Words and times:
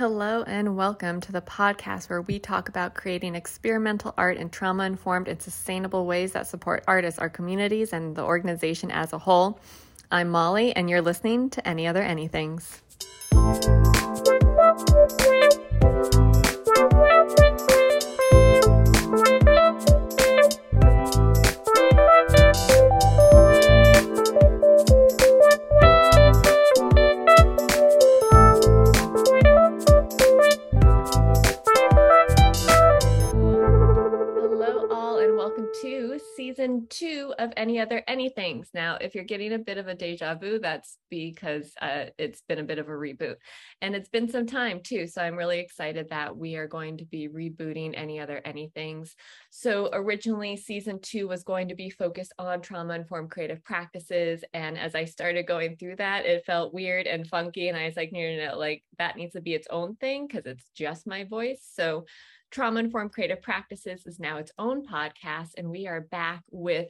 Hello, 0.00 0.42
and 0.44 0.78
welcome 0.78 1.20
to 1.20 1.30
the 1.30 1.42
podcast 1.42 2.08
where 2.08 2.22
we 2.22 2.38
talk 2.38 2.70
about 2.70 2.94
creating 2.94 3.34
experimental 3.34 4.14
art 4.16 4.38
in 4.38 4.48
trauma 4.48 4.84
informed 4.84 5.28
and 5.28 5.42
sustainable 5.42 6.06
ways 6.06 6.32
that 6.32 6.46
support 6.46 6.82
artists, 6.88 7.18
our 7.18 7.28
communities, 7.28 7.92
and 7.92 8.16
the 8.16 8.22
organization 8.22 8.90
as 8.90 9.12
a 9.12 9.18
whole. 9.18 9.60
I'm 10.10 10.30
Molly, 10.30 10.74
and 10.74 10.88
you're 10.88 11.02
listening 11.02 11.50
to 11.50 11.68
Any 11.68 11.86
Other 11.86 12.02
Anythings. 12.02 12.80
Two 36.90 37.32
of 37.38 37.52
Any 37.56 37.80
Other 37.80 38.02
Anythings. 38.08 38.68
Now, 38.74 38.98
if 39.00 39.14
you're 39.14 39.24
getting 39.24 39.52
a 39.52 39.58
bit 39.58 39.78
of 39.78 39.88
a 39.88 39.94
deja 39.94 40.34
vu, 40.34 40.58
that's 40.58 40.98
because 41.08 41.72
uh, 41.80 42.06
it's 42.18 42.42
been 42.42 42.58
a 42.58 42.64
bit 42.64 42.78
of 42.78 42.88
a 42.88 42.92
reboot. 42.92 43.36
And 43.80 43.94
it's 43.94 44.08
been 44.08 44.28
some 44.28 44.46
time 44.46 44.80
too. 44.82 45.06
So 45.06 45.22
I'm 45.22 45.36
really 45.36 45.60
excited 45.60 46.08
that 46.10 46.36
we 46.36 46.56
are 46.56 46.66
going 46.66 46.98
to 46.98 47.04
be 47.04 47.28
rebooting 47.28 47.94
Any 47.96 48.20
Other 48.20 48.42
Anythings. 48.44 49.10
So 49.50 49.88
originally, 49.92 50.56
season 50.56 51.00
two 51.00 51.28
was 51.28 51.44
going 51.44 51.68
to 51.68 51.74
be 51.74 51.90
focused 51.90 52.34
on 52.38 52.60
trauma 52.60 52.94
informed 52.94 53.30
creative 53.30 53.64
practices. 53.64 54.44
And 54.52 54.76
as 54.76 54.94
I 54.94 55.04
started 55.04 55.46
going 55.46 55.76
through 55.76 55.96
that, 55.96 56.26
it 56.26 56.44
felt 56.44 56.74
weird 56.74 57.06
and 57.06 57.26
funky. 57.26 57.68
And 57.68 57.78
I 57.78 57.86
was 57.86 57.96
like, 57.96 58.12
no, 58.12 58.20
no, 58.20 58.50
no, 58.50 58.58
like 58.58 58.82
that 58.98 59.16
needs 59.16 59.32
to 59.32 59.40
be 59.40 59.54
its 59.54 59.68
own 59.70 59.96
thing 59.96 60.26
because 60.26 60.46
it's 60.46 60.68
just 60.74 61.06
my 61.06 61.24
voice. 61.24 61.66
So 61.72 62.04
Trauma 62.50 62.80
Informed 62.80 63.12
Creative 63.12 63.40
Practices 63.40 64.06
is 64.06 64.18
now 64.18 64.38
its 64.38 64.50
own 64.58 64.84
podcast, 64.84 65.50
and 65.56 65.70
we 65.70 65.86
are 65.86 66.00
back 66.00 66.42
with 66.50 66.88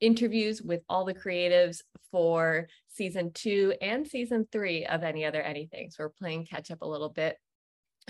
interviews 0.00 0.60
with 0.60 0.82
all 0.88 1.04
the 1.04 1.14
creatives 1.14 1.82
for 2.10 2.66
season 2.88 3.30
two 3.32 3.74
and 3.80 4.06
season 4.06 4.48
three 4.50 4.86
of 4.86 5.04
Any 5.04 5.24
Other 5.24 5.40
Anything. 5.40 5.90
So 5.90 6.04
we're 6.04 6.10
playing 6.10 6.46
catch 6.46 6.72
up 6.72 6.82
a 6.82 6.88
little 6.88 7.10
bit. 7.10 7.36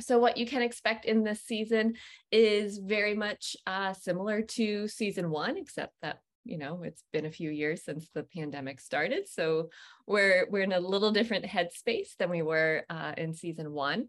So, 0.00 0.18
what 0.18 0.38
you 0.38 0.46
can 0.46 0.62
expect 0.62 1.04
in 1.04 1.24
this 1.24 1.42
season 1.42 1.94
is 2.32 2.78
very 2.78 3.14
much 3.14 3.56
uh, 3.66 3.92
similar 3.92 4.42
to 4.42 4.88
season 4.88 5.30
one, 5.30 5.58
except 5.58 5.92
that 6.00 6.20
you 6.48 6.56
know 6.56 6.82
it's 6.82 7.04
been 7.12 7.26
a 7.26 7.30
few 7.30 7.50
years 7.50 7.84
since 7.84 8.08
the 8.14 8.22
pandemic 8.34 8.80
started 8.80 9.28
so 9.28 9.68
we're 10.06 10.46
we're 10.50 10.62
in 10.62 10.72
a 10.72 10.80
little 10.80 11.12
different 11.12 11.44
headspace 11.44 12.16
than 12.18 12.30
we 12.30 12.42
were 12.42 12.84
uh, 12.88 13.12
in 13.16 13.34
season 13.34 13.70
one 13.72 14.08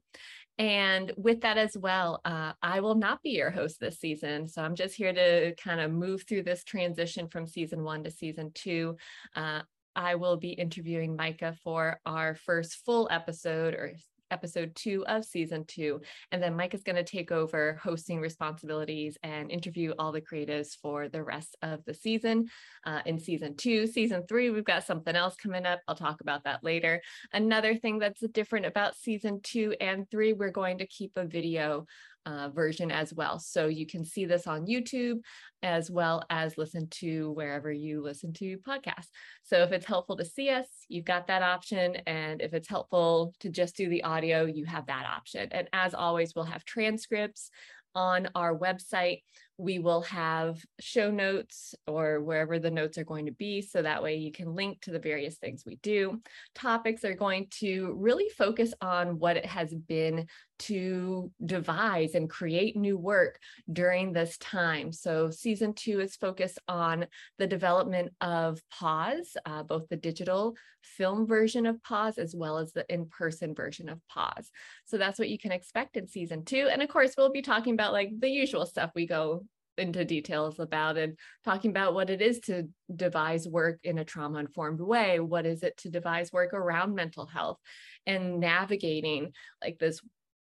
and 0.60 1.14
with 1.16 1.40
that 1.42 1.58
as 1.58 1.78
well, 1.78 2.20
uh, 2.26 2.52
I 2.62 2.82
will 2.82 2.96
not 2.96 3.24
be 3.24 3.30
your 3.30 3.50
host 3.50 3.80
this 3.80 3.98
season. 4.00 4.46
So 4.46 4.62
I'm 4.62 4.76
just 4.76 4.94
here 4.94 5.14
to 5.14 5.56
kind 5.56 5.80
of 5.80 5.90
move 5.90 6.24
through 6.28 6.44
this 6.44 6.66
transition 6.66 7.30
from 7.30 7.48
season 7.48 7.82
one 7.82 8.04
to 8.04 8.12
season 8.12 8.52
two. 8.54 8.98
Uh, 9.34 9.62
I 9.96 10.16
will 10.16 10.36
be 10.36 10.50
interviewing 10.50 11.16
Micah 11.16 11.56
for 11.64 12.02
our 12.06 12.36
first 12.36 12.86
full 12.86 13.08
episode 13.10 13.74
or 13.74 13.94
episode 14.32 14.76
two 14.76 15.06
of 15.08 15.26
season 15.26 15.66
two. 15.68 16.02
And 16.32 16.42
then 16.42 16.56
Mike 16.56 16.74
is 16.74 16.84
going 16.84 16.96
to 16.96 17.04
take 17.04 17.32
over 17.32 17.80
hosting 17.82 18.20
responsibilities 18.20 19.18
and 19.24 19.52
interview 19.52 19.94
all 19.98 20.12
the 20.12 20.22
creatives 20.22 20.76
for 20.82 21.10
the 21.10 21.24
rest 21.24 21.56
of 21.62 21.84
the 21.86 21.94
season. 21.94 22.48
Uh, 22.86 23.02
in 23.06 23.20
season 23.20 23.56
two, 23.56 23.88
season 23.88 24.24
three, 24.28 24.50
we've 24.50 24.64
got 24.64 24.86
something 24.86 25.16
else 25.16 25.36
coming 25.36 25.66
up. 25.66 25.80
I'll 25.88 25.96
talk 25.96 26.22
about 26.22 26.44
that 26.44 26.64
later. 26.64 27.02
Another 27.34 27.76
thing 27.76 28.00
that's 28.00 28.22
different 28.32 28.66
about 28.66 28.96
season 28.96 29.42
two 29.44 29.76
and 29.80 30.10
three, 30.10 30.34
we're 30.34 30.52
going 30.52 30.80
to 30.80 30.88
keep 30.88 31.14
a 31.16 31.26
video 31.26 31.86
uh, 32.25 32.50
version 32.50 32.92
as 32.92 33.14
well. 33.14 33.39
So 33.39 33.67
you 33.67 33.86
can 33.86 34.06
see 34.06 34.25
this 34.25 34.48
on 34.48 34.67
YouTube 34.67 35.20
as 35.62 35.89
well 35.92 36.23
as 36.30 36.58
listen 36.58 36.88
to 36.89 37.31
wherever 37.31 37.71
you 37.71 38.02
listen 38.02 38.33
to 38.33 38.58
podcasts. 38.60 39.10
So 39.44 39.64
if 39.64 39.71
it's 39.71 39.86
helpful 39.86 40.17
to 40.17 40.26
see 40.26 40.49
us, 40.49 40.67
you've 40.88 41.05
got 41.05 41.27
that 41.27 41.42
option. 41.42 41.98
And 42.08 42.42
if 42.42 42.54
it's 42.54 42.70
helpful 42.70 43.33
to 43.39 43.49
just 43.49 43.76
do 43.76 43.89
the 43.89 44.04
audio, 44.04 44.45
you 44.45 44.66
have 44.66 44.88
that 44.88 45.05
option. 45.05 45.49
And 45.52 45.67
as 45.73 45.94
always, 45.94 46.33
we'll 46.36 46.45
have 46.45 46.66
transcripts 46.66 47.49
on 47.95 48.30
our 48.36 48.58
website 48.58 49.23
we 49.59 49.77
will 49.77 50.02
have 50.03 50.58
show 50.80 51.11
notes 51.11 51.75
or 51.86 52.21
wherever 52.21 52.59
the 52.59 52.71
notes 52.71 52.97
are 52.97 53.03
going 53.03 53.25
to 53.25 53.33
be. 53.33 53.61
So 53.61 53.81
that 53.81 54.02
way 54.02 54.15
you 54.15 54.31
can 54.31 54.55
link 54.55 54.80
to 54.81 54.92
the 54.92 54.99
various 54.99 55.37
things 55.37 55.64
we 55.65 55.75
do. 55.83 56.21
Topics 56.55 57.03
are 57.03 57.14
going 57.14 57.47
to 57.59 57.93
really 57.97 58.30
focus 58.30 58.73
on 58.80 59.20
what 59.20 59.36
it 59.36 59.45
has 59.45 59.73
been 59.73 60.27
to 60.59 61.30
devise 61.45 62.15
and 62.15 62.30
create 62.30 62.77
new 62.77 62.97
work 62.97 63.39
during 63.71 64.14
this 64.14 64.37
time. 64.37 64.93
So 64.93 65.30
season 65.30 65.73
two 65.73 65.99
is 65.99 66.15
focused 66.15 66.59
on 66.70 67.08
the 67.37 67.47
development 67.47 68.14
of 68.21 68.61
Pause, 68.71 69.36
uh, 69.45 69.64
both 69.64 69.89
the 69.89 69.97
digital 69.97 70.55
film 70.83 71.27
version 71.27 71.65
of 71.65 71.83
Pause 71.83 72.17
as 72.20 72.36
well 72.36 72.58
as 72.58 72.71
the 72.71 72.86
in-person 72.89 73.55
version 73.55 73.89
of 73.89 73.99
Pause. 74.08 74.52
So 74.86 74.97
that's 74.97 75.20
what 75.20 75.30
you 75.30 75.37
can 75.37 75.52
expect 75.52 75.97
in 75.97 76.08
season 76.08 76.45
two. 76.45 76.70
And 76.71 76.81
of 76.81 76.87
course, 76.87 77.15
we'll 77.17 77.31
be 77.31 77.41
talking 77.41 77.73
about 77.73 77.91
like 77.91 78.11
the 78.17 78.30
usual 78.30 78.65
stuff 78.65 78.91
we 78.95 79.05
go 79.05 79.45
into 79.80 80.06
details 80.06 80.60
about 80.60 80.98
and 80.98 81.17
talking 81.44 81.72
about 81.72 81.94
what 81.94 82.10
it 82.10 82.22
is 82.22 82.40
to 82.42 82.67
devise 82.95 83.48
work 83.48 83.80
in 83.84 84.00
a 84.00 84.06
trauma 84.06 84.40
informed 84.40 84.80
way 84.80 85.20
what 85.20 85.45
is 85.45 85.64
it 85.64 85.76
to 85.78 85.90
devise 85.90 86.32
work 86.32 86.54
around 86.54 86.94
mental 86.94 87.26
health 87.26 87.58
and 88.06 88.39
navigating 88.39 89.32
like 89.62 89.78
this 89.80 90.02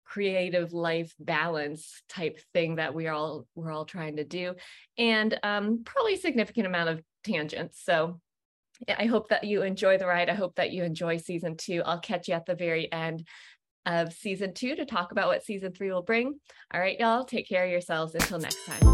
creative 0.04 0.72
life 0.72 1.14
balance 1.18 2.02
type 2.08 2.38
thing 2.52 2.76
that 2.76 2.94
we 2.94 3.08
all 3.08 3.46
we're 3.54 3.72
all 3.72 3.86
trying 3.86 4.16
to 4.16 4.24
do 4.24 4.54
and 4.98 5.38
um, 5.42 5.82
probably 5.84 6.16
significant 6.16 6.66
amount 6.66 6.90
of 6.90 7.00
tangents 7.24 7.82
so 7.82 8.20
I 8.88 9.06
hope 9.06 9.28
that 9.28 9.44
you 9.44 9.62
enjoy 9.62 9.98
the 9.98 10.06
ride. 10.06 10.28
I 10.28 10.34
hope 10.34 10.56
that 10.56 10.72
you 10.72 10.82
enjoy 10.82 11.18
season 11.18 11.56
two. 11.56 11.82
I'll 11.84 12.00
catch 12.00 12.28
you 12.28 12.34
at 12.34 12.44
the 12.44 12.56
very 12.56 12.90
end 12.92 13.26
of 13.86 14.12
season 14.12 14.54
two 14.54 14.74
to 14.76 14.84
talk 14.84 15.12
about 15.12 15.28
what 15.28 15.44
season 15.44 15.72
three 15.72 15.90
will 15.90 16.02
bring. 16.02 16.38
All 16.72 16.80
right, 16.80 16.98
y'all, 16.98 17.24
take 17.24 17.48
care 17.48 17.64
of 17.64 17.70
yourselves 17.70 18.14
until 18.14 18.38
next 18.38 18.58
time. 18.66 18.84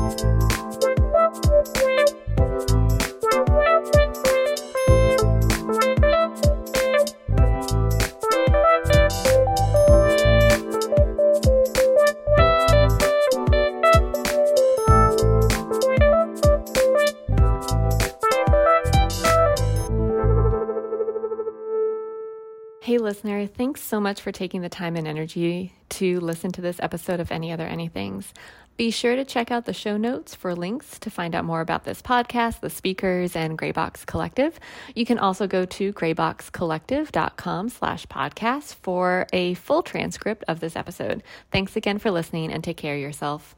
Hey, 22.83 22.97
listener, 22.97 23.47
thanks 23.47 23.83
so 23.83 24.01
much 24.01 24.23
for 24.23 24.33
taking 24.33 24.63
the 24.63 24.71
time 24.71 24.97
and 24.97 25.07
energy 25.07 25.75
to 25.91 26.19
listen 26.19 26.51
to 26.53 26.63
this 26.63 26.81
episode 26.81 27.21
of 27.21 27.31
Any 27.31 27.53
Other 27.53 27.69
Anythings. 27.69 28.33
Be 28.79 28.91
sure 28.91 29.17
to 29.17 29.25
check 29.27 29.51
out 29.51 29.67
the 29.67 29.75
show 29.75 29.99
notes 29.99 30.35
for 30.35 30.55
links 30.55 30.99
to 31.01 31.11
find 31.11 31.35
out 31.35 31.45
more 31.45 31.61
about 31.61 31.85
this 31.85 32.01
podcast, 32.01 32.61
the 32.61 32.71
speakers, 32.71 33.37
and 33.37 33.59
Graybox 33.59 34.07
Collective. 34.07 34.59
You 34.95 35.05
can 35.05 35.19
also 35.19 35.47
go 35.47 35.67
to 35.67 35.93
grayboxcollective.com 35.93 37.69
slash 37.69 38.07
podcast 38.07 38.77
for 38.77 39.27
a 39.31 39.53
full 39.53 39.83
transcript 39.83 40.45
of 40.49 40.61
this 40.61 40.75
episode. 40.75 41.23
Thanks 41.53 41.77
again 41.77 41.99
for 41.99 42.11
listening 42.11 42.51
and 42.51 42.65
take 42.65 42.79
care 42.79 42.95
of 42.95 43.01
yourself. 43.03 43.55